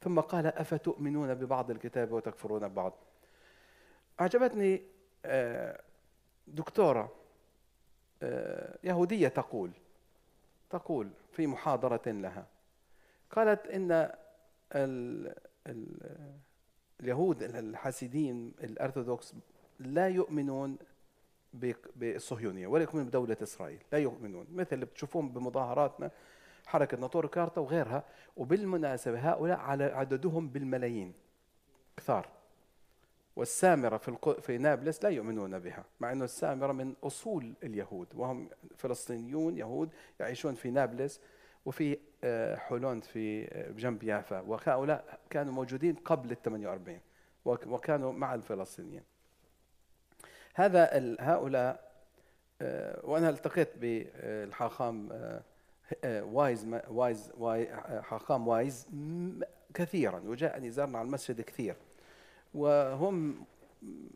ثم 0.00 0.20
قال 0.20 0.46
أفتؤمنون 0.46 1.34
ببعض 1.34 1.70
الكتاب 1.70 2.12
وتكفرون 2.12 2.68
ببعض 2.68 2.92
أعجبتني 4.20 4.82
آه، 5.24 5.80
دكتورة 6.46 7.12
آه، 8.22 8.78
يهودية 8.84 9.28
تقول 9.28 9.70
تقول 10.70 11.10
في 11.32 11.46
محاضرة 11.46 12.02
لها 12.06 12.46
قالت 13.30 13.66
إن 13.66 13.92
ال 14.72 15.34
ال 15.66 15.98
اليهود 17.00 17.42
الحاسدين 17.42 18.52
الأرثوذكس 18.60 19.34
لا 19.78 20.08
يؤمنون 20.08 20.76
بالصهيونية 21.96 22.66
ولا 22.66 22.82
يؤمنون 22.82 23.06
بدولة 23.06 23.36
إسرائيل 23.42 23.78
لا 23.92 23.98
يؤمنون. 23.98 24.46
مثل 24.52 24.68
اللي 24.72 24.86
بتشوفون 24.86 25.28
بمظاهراتنا 25.28 26.10
حركة 26.66 26.96
ناطور 26.96 27.26
كارتا 27.26 27.60
وغيرها 27.60 28.04
وبالمناسبة 28.36 29.30
هؤلاء 29.30 29.58
على 29.58 29.84
عددهم 29.84 30.48
بالملايين 30.48 31.12
كثار. 31.96 32.28
والسامرة 33.36 33.96
في 33.96 34.34
في 34.40 34.58
نابلس 34.58 35.04
لا 35.04 35.10
يؤمنون 35.10 35.58
بها 35.58 35.84
مع 36.00 36.12
أن 36.12 36.22
السامرة 36.22 36.72
من 36.72 36.94
أصول 37.04 37.52
اليهود 37.62 38.06
وهم 38.14 38.48
فلسطينيون 38.76 39.56
يهود 39.56 39.90
يعيشون 40.20 40.54
في 40.54 40.70
نابلس. 40.70 41.20
وفي 41.66 41.98
آه، 42.24 42.56
حولون 42.56 43.00
في 43.00 43.44
آه، 43.44 43.70
جنب 43.72 44.02
يافا. 44.02 44.40
وهؤلاء 44.40 45.18
كانوا 45.30 45.52
موجودين 45.52 45.94
قبل 45.94 46.30
ال 46.30 46.42
48 46.42 47.00
وكانوا 47.44 48.12
مع 48.12 48.34
الفلسطينيين. 48.34 49.02
هذا 50.54 51.16
هؤلاء 51.20 51.92
آه، 52.62 53.00
وأنا 53.04 53.30
التقيت 53.30 53.78
بالحاخام 53.78 55.08
وايز 56.04 56.66
وايز 56.88 57.30
حاخام 58.02 58.48
وايز 58.48 58.86
كثيرا 59.74 60.18
وجاءني 60.18 60.70
زارنا 60.70 60.98
على 60.98 61.06
المسجد 61.06 61.40
كثير. 61.40 61.76
وهم 62.54 63.44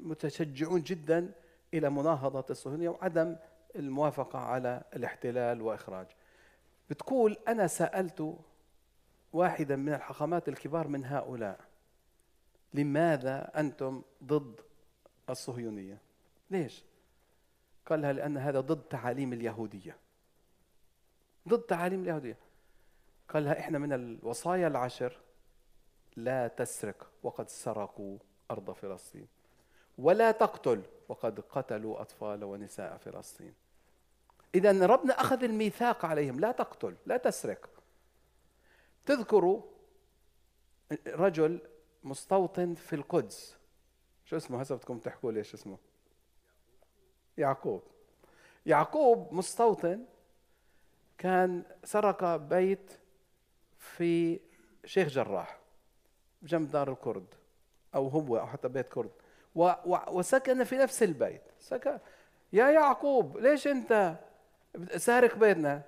متشجعون 0.02 0.82
جدا 0.82 1.32
إلى 1.74 1.90
مناهضة 1.90 2.44
الصهيونية 2.50 2.88
وعدم 2.88 3.36
الموافقة 3.76 4.38
على 4.38 4.82
الاحتلال 4.96 5.62
وإخراج. 5.62 6.06
بتقول 6.90 7.36
أنا 7.48 7.66
سألت 7.66 8.36
واحدا 9.32 9.76
من 9.76 9.92
الحاخامات 9.92 10.48
الكبار 10.48 10.88
من 10.88 11.04
هؤلاء 11.04 11.60
لماذا 12.74 13.60
أنتم 13.60 14.02
ضد 14.24 14.60
الصهيونية؟ 15.30 15.98
ليش؟ 16.50 16.84
قال 17.86 18.02
لها 18.02 18.12
لأن 18.12 18.36
هذا 18.36 18.60
ضد 18.60 18.82
تعاليم 18.82 19.32
اليهودية. 19.32 19.96
ضد 21.48 21.60
تعاليم 21.62 22.02
اليهودية. 22.02 22.36
قال 23.28 23.44
لها 23.44 23.58
إحنا 23.60 23.78
من 23.78 23.92
الوصايا 23.92 24.66
العشر 24.68 25.16
لا 26.16 26.48
تسرق 26.48 27.10
وقد 27.22 27.48
سرقوا 27.48 28.18
أرض 28.50 28.70
فلسطين 28.72 29.26
ولا 29.98 30.30
تقتل 30.30 30.82
وقد 31.08 31.40
قتلوا 31.40 32.00
أطفال 32.00 32.44
ونساء 32.44 32.96
فلسطين. 32.96 33.54
إذا 34.54 34.86
ربنا 34.86 35.20
أخذ 35.20 35.44
الميثاق 35.44 36.04
عليهم. 36.04 36.40
لا 36.40 36.52
تقتل 36.52 36.96
لا 37.06 37.16
تسرق. 37.16 37.70
تذكروا 39.06 39.62
رجل 41.06 41.60
مستوطن 42.04 42.74
في 42.74 42.96
القدس. 42.96 43.56
شو 44.24 44.36
اسمه؟ 44.36 44.60
هسه 44.60 44.74
بدكم 44.74 44.98
تحكوا 44.98 45.32
لي 45.32 45.44
شو 45.44 45.56
اسمه؟ 45.56 45.78
يعقوب. 47.38 47.82
يعقوب 48.66 49.32
مستوطن 49.32 50.04
كان 51.18 51.62
سرق 51.84 52.36
بيت 52.36 52.92
في 53.78 54.40
شيخ 54.84 55.08
جراح 55.08 55.60
جنب 56.42 56.70
دار 56.70 56.92
الكرد 56.92 57.26
أو 57.94 58.08
هو 58.08 58.38
أو 58.38 58.46
حتى 58.46 58.68
بيت 58.68 58.88
كرد. 58.88 59.10
وسكن 60.08 60.64
في 60.64 60.76
نفس 60.76 61.02
البيت. 61.02 61.42
سكن. 61.60 61.98
يا 62.52 62.70
يعقوب 62.70 63.38
ليش 63.38 63.66
أنت 63.66 64.16
سارق 64.96 65.36
بيتنا 65.36 65.82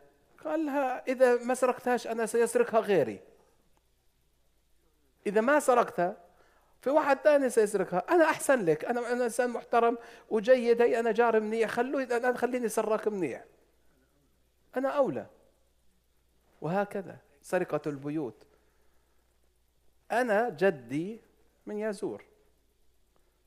قال 0.44 0.66
لها 0.66 1.06
إذا 1.06 1.44
ما 1.44 1.54
سرقتهاش 1.54 2.06
أنا 2.06 2.26
سيسرقها 2.26 2.80
غيري. 2.80 3.20
إذا 5.26 5.40
ما 5.40 5.60
سرقتها 5.60 6.16
في 6.80 6.90
واحد 6.90 7.18
ثاني 7.18 7.50
سيسرقها. 7.50 8.04
أنا 8.10 8.24
أحسن 8.24 8.64
لك 8.64 8.84
أنا 8.84 9.12
أنا 9.12 9.24
إنسان 9.24 9.50
محترم 9.50 9.98
وجيد 10.30 10.82
هي 10.82 11.00
أنا 11.00 11.12
جار 11.12 11.40
منيح 11.40 11.70
خلوه 11.70 12.02
أنا 12.02 12.36
خليني 12.36 12.68
سراك 12.68 13.08
منيح. 13.08 13.44
أنا 14.76 14.88
أولى. 14.88 15.26
وهكذا 16.60 17.16
سرقة 17.42 17.80
البيوت. 17.86 18.46
أنا 20.12 20.48
جدي 20.48 21.20
من 21.66 21.78
يازور. 21.78 22.24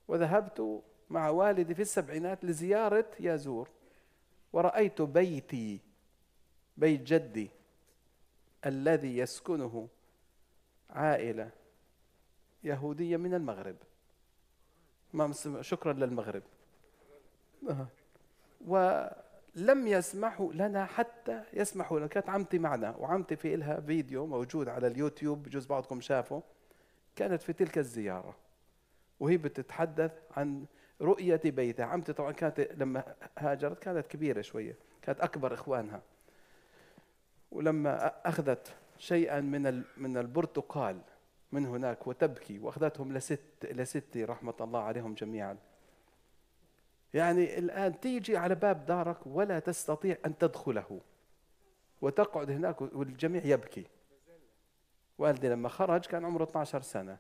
وذهبت 0.07 0.81
مع 1.09 1.29
والدي 1.29 1.75
في 1.75 1.81
السبعينات 1.81 2.45
لزيارة 2.45 3.11
يازور. 3.19 3.69
ورأيت 4.55 5.01
بيتي 5.01 5.79
بيت 6.77 7.01
جدي 7.01 7.49
الذي 8.65 9.17
يسكنه 9.17 9.87
عائلة 10.89 11.49
يهودية 12.63 13.17
من 13.17 13.33
المغرب. 13.33 13.75
شكرا 15.61 15.93
للمغرب. 15.93 16.43
ولم 18.65 19.87
يسمحوا 19.87 20.53
لنا 20.53 20.85
حتى 20.85 21.43
يسمحوا 21.53 21.99
لنا. 21.99 22.07
كانت 22.07 22.29
عمتي 22.29 22.59
معنا 22.59 22.95
وعمتي 22.95 23.35
في 23.35 23.55
لها 23.55 23.79
فيديو 23.79 24.25
موجود 24.25 24.69
على 24.69 24.87
اليوتيوب 24.87 25.43
بجوز 25.43 25.65
بعضكم 25.65 26.01
شافه 26.01 26.43
كانت 27.15 27.41
في 27.41 27.53
تلك 27.53 27.77
الزيارة 27.77 28.35
وهي 29.19 29.37
بتتحدث 29.37 30.11
عن 30.31 30.65
رؤية 31.01 31.41
بيتها. 31.45 31.85
عمتي 31.85 32.13
طبعا 32.13 32.31
كانت 32.31 32.59
لما 32.59 33.15
هاجرت 33.37 33.79
كانت 33.79 34.07
كبيرة 34.07 34.41
شوية 34.41 34.75
كانت 35.01 35.21
أكبر 35.21 35.53
إخوانها. 35.53 36.01
ولما 37.51 38.11
أخذت 38.29 38.75
شيئا 38.97 39.41
من 39.41 39.83
من 39.97 40.17
البرتقال 40.17 41.01
من 41.51 41.65
هناك 41.65 42.07
وتبكي 42.07 42.59
وأخذتهم 42.59 43.13
لست 43.13 43.39
لستي 43.63 44.23
رحمة 44.23 44.53
الله 44.61 44.79
عليهم 44.79 45.13
جميعا. 45.13 45.57
يعني 47.13 47.59
الآن 47.59 47.99
تيجي 47.99 48.37
على 48.37 48.55
باب 48.55 48.85
دارك 48.85 49.27
ولا 49.27 49.59
تستطيع 49.59 50.17
أن 50.25 50.37
تدخله 50.37 50.99
وتقعد 52.01 52.51
هناك 52.51 52.81
والجميع 52.81 53.45
يبكي. 53.45 53.85
والدي 55.17 55.49
لما 55.49 55.69
خرج 55.69 56.05
كان 56.05 56.25
عمره 56.25 56.43
12 56.43 56.81
سنة. 56.81 57.17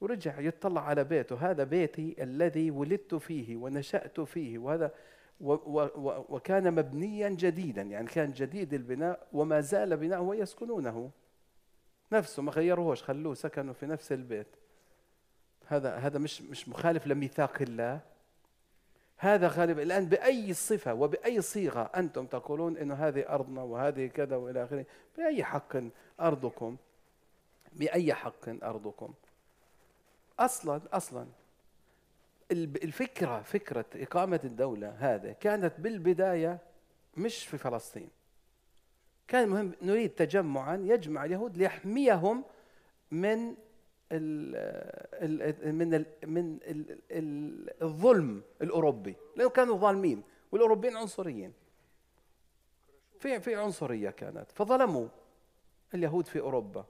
ورجع 0.00 0.40
يطلع 0.40 0.80
على 0.80 1.04
بيته. 1.04 1.50
هذا 1.50 1.64
بيتي 1.64 2.16
الذي 2.22 2.70
ولدت 2.70 3.14
فيه 3.14 3.56
ونشأت 3.56 4.20
فيه. 4.20 4.58
وهذا 4.58 4.94
و 5.40 5.52
و 5.52 5.90
و 5.94 6.24
وكان 6.28 6.74
مبنيا 6.74 7.28
جديدا. 7.28 7.82
يعني 7.82 8.06
كان 8.06 8.32
جديد 8.32 8.74
البناء 8.74 9.26
وما 9.32 9.60
زال 9.60 9.96
بناؤه 9.96 10.22
ويسكنونه. 10.22 11.10
نفسه 12.12 12.42
ما 12.42 12.52
غيروهوش 12.52 13.02
خلوه 13.02 13.34
سكنوا 13.34 13.74
في 13.74 13.86
نفس 13.86 14.12
البيت. 14.12 14.46
هذا 15.66 15.96
هذا 15.96 16.18
مش 16.18 16.42
مش 16.42 16.68
مخالف 16.68 17.06
لميثاق 17.06 17.62
الله. 17.62 18.00
هذا 19.16 19.48
غالب 19.48 19.78
الآن 19.78 20.06
بأي 20.06 20.54
صفة 20.54 20.94
وبأي 20.94 21.40
صيغة 21.40 21.90
أنتم 21.96 22.26
تقولون 22.26 22.76
إنه 22.76 22.94
هذه 22.94 23.28
أرضنا 23.28 23.62
وهذه 23.62 24.06
كذا 24.06 24.36
وإلى 24.36 24.64
آخره. 24.64 24.84
بأي 25.18 25.44
حق 25.44 25.76
أرضكم؟ 26.20 26.76
بأي 27.72 28.14
حق 28.14 28.64
أرضكم؟ 28.64 29.14
أصلا 30.40 30.80
أصلا. 30.92 31.26
الفكرة 32.52 33.42
فكرة 33.42 33.84
إقامة 33.94 34.40
الدولة 34.44 34.88
هذا 34.98 35.32
كانت 35.32 35.80
بالبداية 35.80 36.58
مش 37.16 37.46
في 37.46 37.58
فلسطين. 37.58 38.08
كان 39.28 39.48
مهم 39.48 39.72
نريد 39.82 40.10
تجمعا 40.10 40.76
يجمع 40.76 41.24
اليهود 41.24 41.56
ليحميهم 41.56 42.44
من 43.10 43.54
ال 44.12 45.74
من 45.74 45.94
ال 45.94 46.06
من 46.26 46.58
ال 47.10 47.82
الظلم 47.82 48.42
الأوروبي. 48.62 49.16
لأنه 49.36 49.50
كانوا 49.50 49.78
ظالمين 49.78 50.22
والأوروبيين 50.52 50.96
عنصريين. 50.96 51.52
في 53.18 53.40
في 53.40 53.54
عنصرية 53.54 54.10
كانت 54.10 54.52
فظلموا 54.52 55.08
اليهود 55.94 56.26
في 56.26 56.40
أوروبا. 56.40 56.86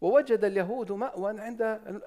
ووجد 0.00 0.44
اليهود 0.44 0.92
مأوى 0.92 1.40
عند 1.40 1.62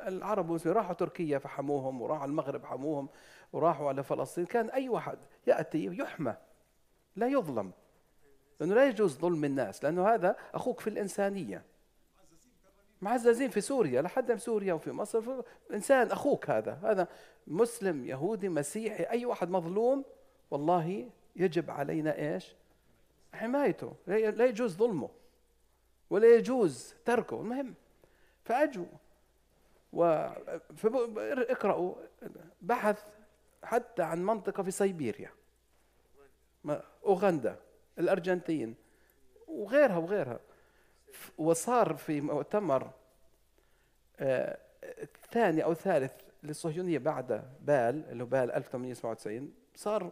العرب 0.07 0.51
راحوا 0.65 0.93
تركيا 0.93 1.37
فحموهم 1.37 2.01
وراحوا 2.01 2.25
المغرب 2.25 2.65
حموهم 2.65 3.09
وراحوا 3.53 3.87
على 3.87 4.03
فلسطين. 4.03 4.45
كان 4.45 4.69
أي 4.69 4.89
واحد 4.89 5.17
يأتي 5.47 5.85
يحمى 5.85 6.35
لا 7.15 7.27
يظلم 7.27 7.71
لأنه 8.59 8.75
لا 8.75 8.87
يجوز 8.87 9.17
ظلم 9.17 9.45
الناس 9.45 9.83
لأنه 9.83 10.07
هذا 10.07 10.35
أخوك 10.53 10.79
في 10.79 10.89
الإنسانية. 10.89 11.63
معززين 13.01 13.49
في 13.49 13.61
سوريا 13.61 14.01
لحد 14.01 14.33
في 14.33 14.39
سوريا 14.39 14.73
وفي 14.73 14.91
مصر 14.91 15.23
إنسان 15.73 16.11
أخوك 16.11 16.49
هذا. 16.49 16.79
هذا 16.83 17.07
مسلم 17.47 18.05
يهودي 18.05 18.49
مسيحي 18.49 19.03
أي 19.03 19.25
واحد 19.25 19.49
مظلوم 19.49 20.05
والله 20.51 21.09
يجب 21.35 21.71
علينا 21.71 22.17
إيش؟ 22.17 22.55
حمايته. 23.33 23.93
لا 24.07 24.45
يجوز 24.45 24.75
ظلمه. 24.77 25.09
ولا 26.09 26.35
يجوز 26.35 26.93
تركه. 27.05 27.41
المهم 27.41 27.73
فأجوا 28.43 28.85
اقرأوا. 31.49 31.95
بحث 32.61 33.03
حتى 33.63 34.03
عن 34.03 34.25
منطقة 34.25 34.63
في 34.63 34.71
سيبيريا 34.71 35.31
أوغندا 37.05 37.59
الأرجنتين 37.99 38.75
وغيرها 39.47 39.97
وغيرها. 39.97 40.39
وصار 41.37 41.95
في 41.95 42.21
مؤتمر 42.21 42.91
آه، 44.19 44.57
ثاني 45.31 45.63
أو 45.63 45.73
ثالث 45.73 46.13
للصهيونية 46.43 46.97
بعد 46.97 47.27
بال 47.61 48.05
اللي 48.09 48.23
هو 48.23 48.27
بال 48.27 48.51
1897 48.51 49.53
صار 49.75 50.11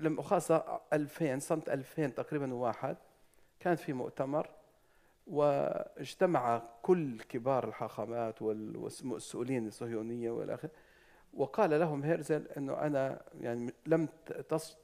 لما 0.00 0.22
خاصة 0.22 0.80
2000 0.92 1.38
سنة 1.38 1.62
2000 1.68 2.06
تقريبا 2.06 2.54
واحد 2.54 2.96
كان 3.60 3.76
في 3.76 3.92
مؤتمر 3.92 4.50
واجتمع 5.26 6.62
كل 6.82 7.20
كبار 7.20 7.68
الحاخامات 7.68 8.42
والمسؤولين 8.42 9.66
الصهيونية 9.66 10.30
والآخر 10.30 10.68
وقال 11.34 11.70
لهم 11.70 12.02
هيرزل 12.02 12.46
إنه 12.56 12.72
أنا 12.72 13.22
يعني 13.40 13.72
لم 13.86 14.08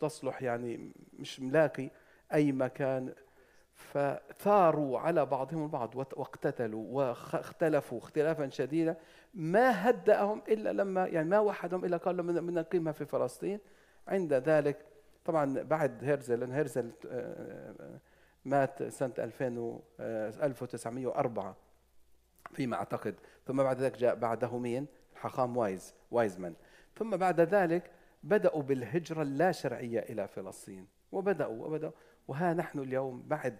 تصلح 0.01 0.43
يعني 0.43 0.93
مش 1.19 1.41
ملاقي 1.41 1.91
أي 2.35 2.53
مكان. 2.53 3.15
فثاروا 3.75 4.99
على 4.99 5.27
بعضهم 5.27 5.63
البعض 5.63 5.97
واقتتلوا 5.97 6.85
واختلفوا 6.91 7.99
اختلافا 7.99 8.49
شديدا. 8.49 8.97
ما 9.35 9.91
هدأهم 9.91 10.43
إلا 10.49 10.73
لما 10.73 11.07
يعني 11.07 11.29
ما 11.29 11.39
وحدهم 11.39 11.85
إلا 11.85 11.97
قال 11.97 12.23
من 12.23 12.55
نقيمها 12.55 12.93
في 12.93 13.05
فلسطين. 13.05 13.61
عند 14.09 14.35
ذلك 14.35 14.87
طبعا 15.25 15.63
بعد 15.63 16.05
هيرزل 16.05 16.41
لأن 16.41 16.53
هيرزل 16.53 16.91
آه، 17.07 17.75
آه، 17.81 17.99
مات 18.45 18.83
سنة 18.83 19.13
2000 19.19 19.81
1904 20.01 21.49
آه، 21.49 21.57
فيما 22.53 22.77
أعتقد. 22.77 23.15
ثم 23.47 23.63
بعد 23.63 23.81
ذلك 23.81 23.99
جاء 23.99 24.15
بعده 24.15 24.59
مين؟ 24.59 24.87
حخام 25.15 25.57
وايز 25.57 25.95
وايزمان. 26.11 26.55
ثم 26.97 27.17
بعد 27.17 27.41
ذلك 27.41 27.91
بدأوا 28.23 28.63
بالهجرة 28.63 29.23
اللا 29.23 29.53
شرعية 29.53 30.01
إلى 30.01 30.29
فلسطين 30.29 30.87
وبدأوا 31.13 31.67
وبدأوا. 31.67 31.93
وها 32.29 32.55
نحن 32.55 32.79
اليوم 32.79 33.23
بعد 33.29 33.57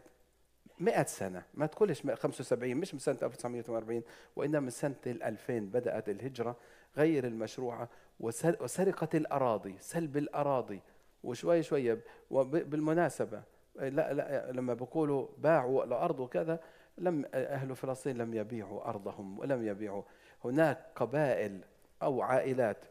مئة 0.81 1.05
سنة 1.05 1.43
ما 1.55 1.67
تقولش 1.67 2.03
75 2.15 2.77
مش 2.77 2.95
من 2.95 3.01
سنة 3.01 3.19
1948 3.23 4.03
وإنما 4.37 4.61
من 4.61 4.71
سنة 4.71 4.95
2000 5.07 5.59
بدأت 5.59 6.09
الهجرة 6.09 6.57
غير 6.97 7.27
المشروعة 7.27 7.89
وسرقة 8.21 9.09
الأراضي 9.15 9.77
سلب 9.79 10.17
الأراضي 10.17 10.81
وشوي 11.25 11.63
شوي 11.63 11.99
وبالمناسبة 12.31 13.43
لا 13.77 14.13
لا 14.13 14.53
لما 14.53 14.75
بيقولوا 14.75 15.27
باعوا 15.39 15.85
الأرض 15.85 16.21
وكذا 16.21 16.61
لم 16.99 17.25
أهل 17.35 17.77
فلسطين 17.77 18.19
لم 18.19 18.35
يبيعوا 18.35 18.89
أرضهم 18.89 19.39
ولم 19.39 19.67
يبيعوا. 19.67 20.03
هناك 20.45 20.79
قبائل 20.97 21.61
أو 22.03 22.23
عائلات 22.23 22.85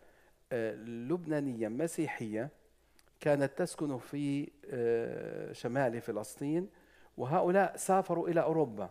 آه، 0.52 0.74
لبنانية 0.76 1.68
مسيحية 1.68 2.50
كانت 3.20 3.52
تسكن 3.58 3.98
في 3.98 4.52
آه، 4.72 5.52
شمال 5.54 6.02
فلسطين 6.02 6.70
وهؤلاء 7.18 7.78
سافروا 7.78 8.30
إلى 8.30 8.42
أوروبا. 8.42 8.90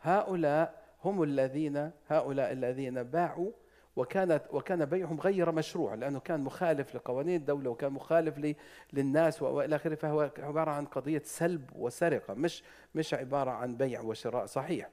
هؤلاء 0.00 0.82
هم 1.04 1.22
الذين 1.22 1.90
هؤلاء 2.08 2.52
الذين 2.52 3.02
باعوا 3.02 3.50
وكانت 3.96 4.42
وكان 4.50 4.84
بيعهم 4.84 5.20
غير 5.20 5.52
مشروع 5.52 5.94
لأنه 5.94 6.20
كان 6.20 6.40
مخالف 6.40 6.94
لقوانين 6.94 7.40
الدولة 7.40 7.70
وكان 7.70 7.92
مخالف 7.92 8.54
للناس 8.92 9.42
وإلى 9.42 9.76
آخره. 9.76 9.94
فهو 9.94 10.30
عبارة 10.38 10.70
عن 10.70 10.84
قضية 10.84 11.22
سلب 11.24 11.70
وسرقة 11.74 12.34
مش 12.34 12.62
مش 12.94 13.14
عبارة 13.14 13.50
عن 13.50 13.76
بيع 13.76 14.00
وشراء 14.00 14.46
صحيح 14.46 14.88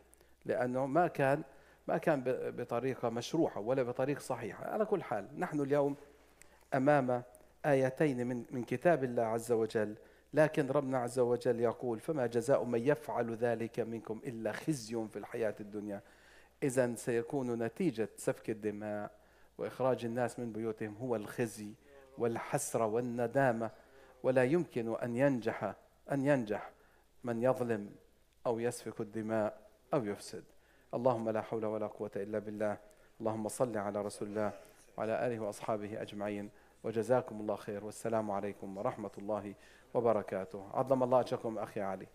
لأنه 0.45 0.85
ما 0.85 1.07
كان 1.07 1.43
ما 1.88 1.97
كان 1.97 2.23
بطريقة 2.27 3.09
مشروعة 3.09 3.59
ولا 3.59 3.83
بطريقة 3.83 4.19
صحيحة. 4.19 4.65
على 4.65 4.85
كل 4.85 5.03
حال 5.03 5.27
نحن 5.39 5.59
اليوم 5.62 5.95
أمام 6.73 7.23
آيتين 7.65 8.27
من 8.27 8.43
من 8.51 8.63
كتاب 8.63 9.03
الله 9.03 9.23
عز 9.23 9.51
وجل 9.51 9.95
لكن 10.33 10.67
ربنا 10.67 10.97
عز 10.97 11.19
وجل 11.19 11.59
يقول 11.59 11.99
فما 11.99 12.27
جزاء 12.27 12.63
من 12.63 12.79
يفعل 12.88 13.35
ذلك 13.35 13.79
منكم 13.79 14.19
إلا 14.25 14.51
خزي 14.51 15.07
في 15.07 15.19
الحياة 15.19 15.55
الدنيا. 15.59 16.01
إذا 16.63 16.95
سيكون 16.95 17.63
نتيجة 17.63 18.10
سفك 18.17 18.50
الدماء 18.50 19.12
وإخراج 19.58 20.06
الناس 20.06 20.39
من 20.39 20.52
بيوتهم 20.52 20.95
هو 20.95 21.15
الخزي 21.15 21.74
والحسرة 22.17 22.86
والندامة 22.86 23.72
ولا 24.24 24.43
يمكن 24.43 24.95
أن 24.95 25.15
ينجح 25.15 25.76
أن 26.12 26.26
ينجح 26.26 26.72
من 27.24 27.43
يظلم 27.43 27.89
أو 28.45 28.60
يسفك 28.60 29.02
الدماء 29.02 29.62
أو 29.93 30.06
يفسد. 30.06 30.43
اللهم 30.93 31.30
لا 31.30 31.41
حول 31.41 31.65
ولا 31.65 31.88
قوة 31.88 32.12
إلا 32.15 32.39
بالله. 32.39 32.78
اللهم 33.19 33.48
صل 33.48 33.78
على 33.78 34.02
رسول 34.02 34.28
الله 34.28 34.52
وعلى 34.98 35.28
آله 35.28 35.39
وأصحابه 35.39 36.02
أجمعين. 36.02 36.50
وجزاكم 36.84 37.41
الله 37.41 37.56
خير. 37.56 37.86
والسلام 37.86 38.32
عليكم 38.32 38.78
ورحمة 38.78 39.12
الله 39.17 39.54
وبركاته. 39.93 40.69
عظم 40.74 41.04
الله 41.04 41.19
أجركم 41.19 41.58
أخي 41.58 41.82
علي. 41.82 42.08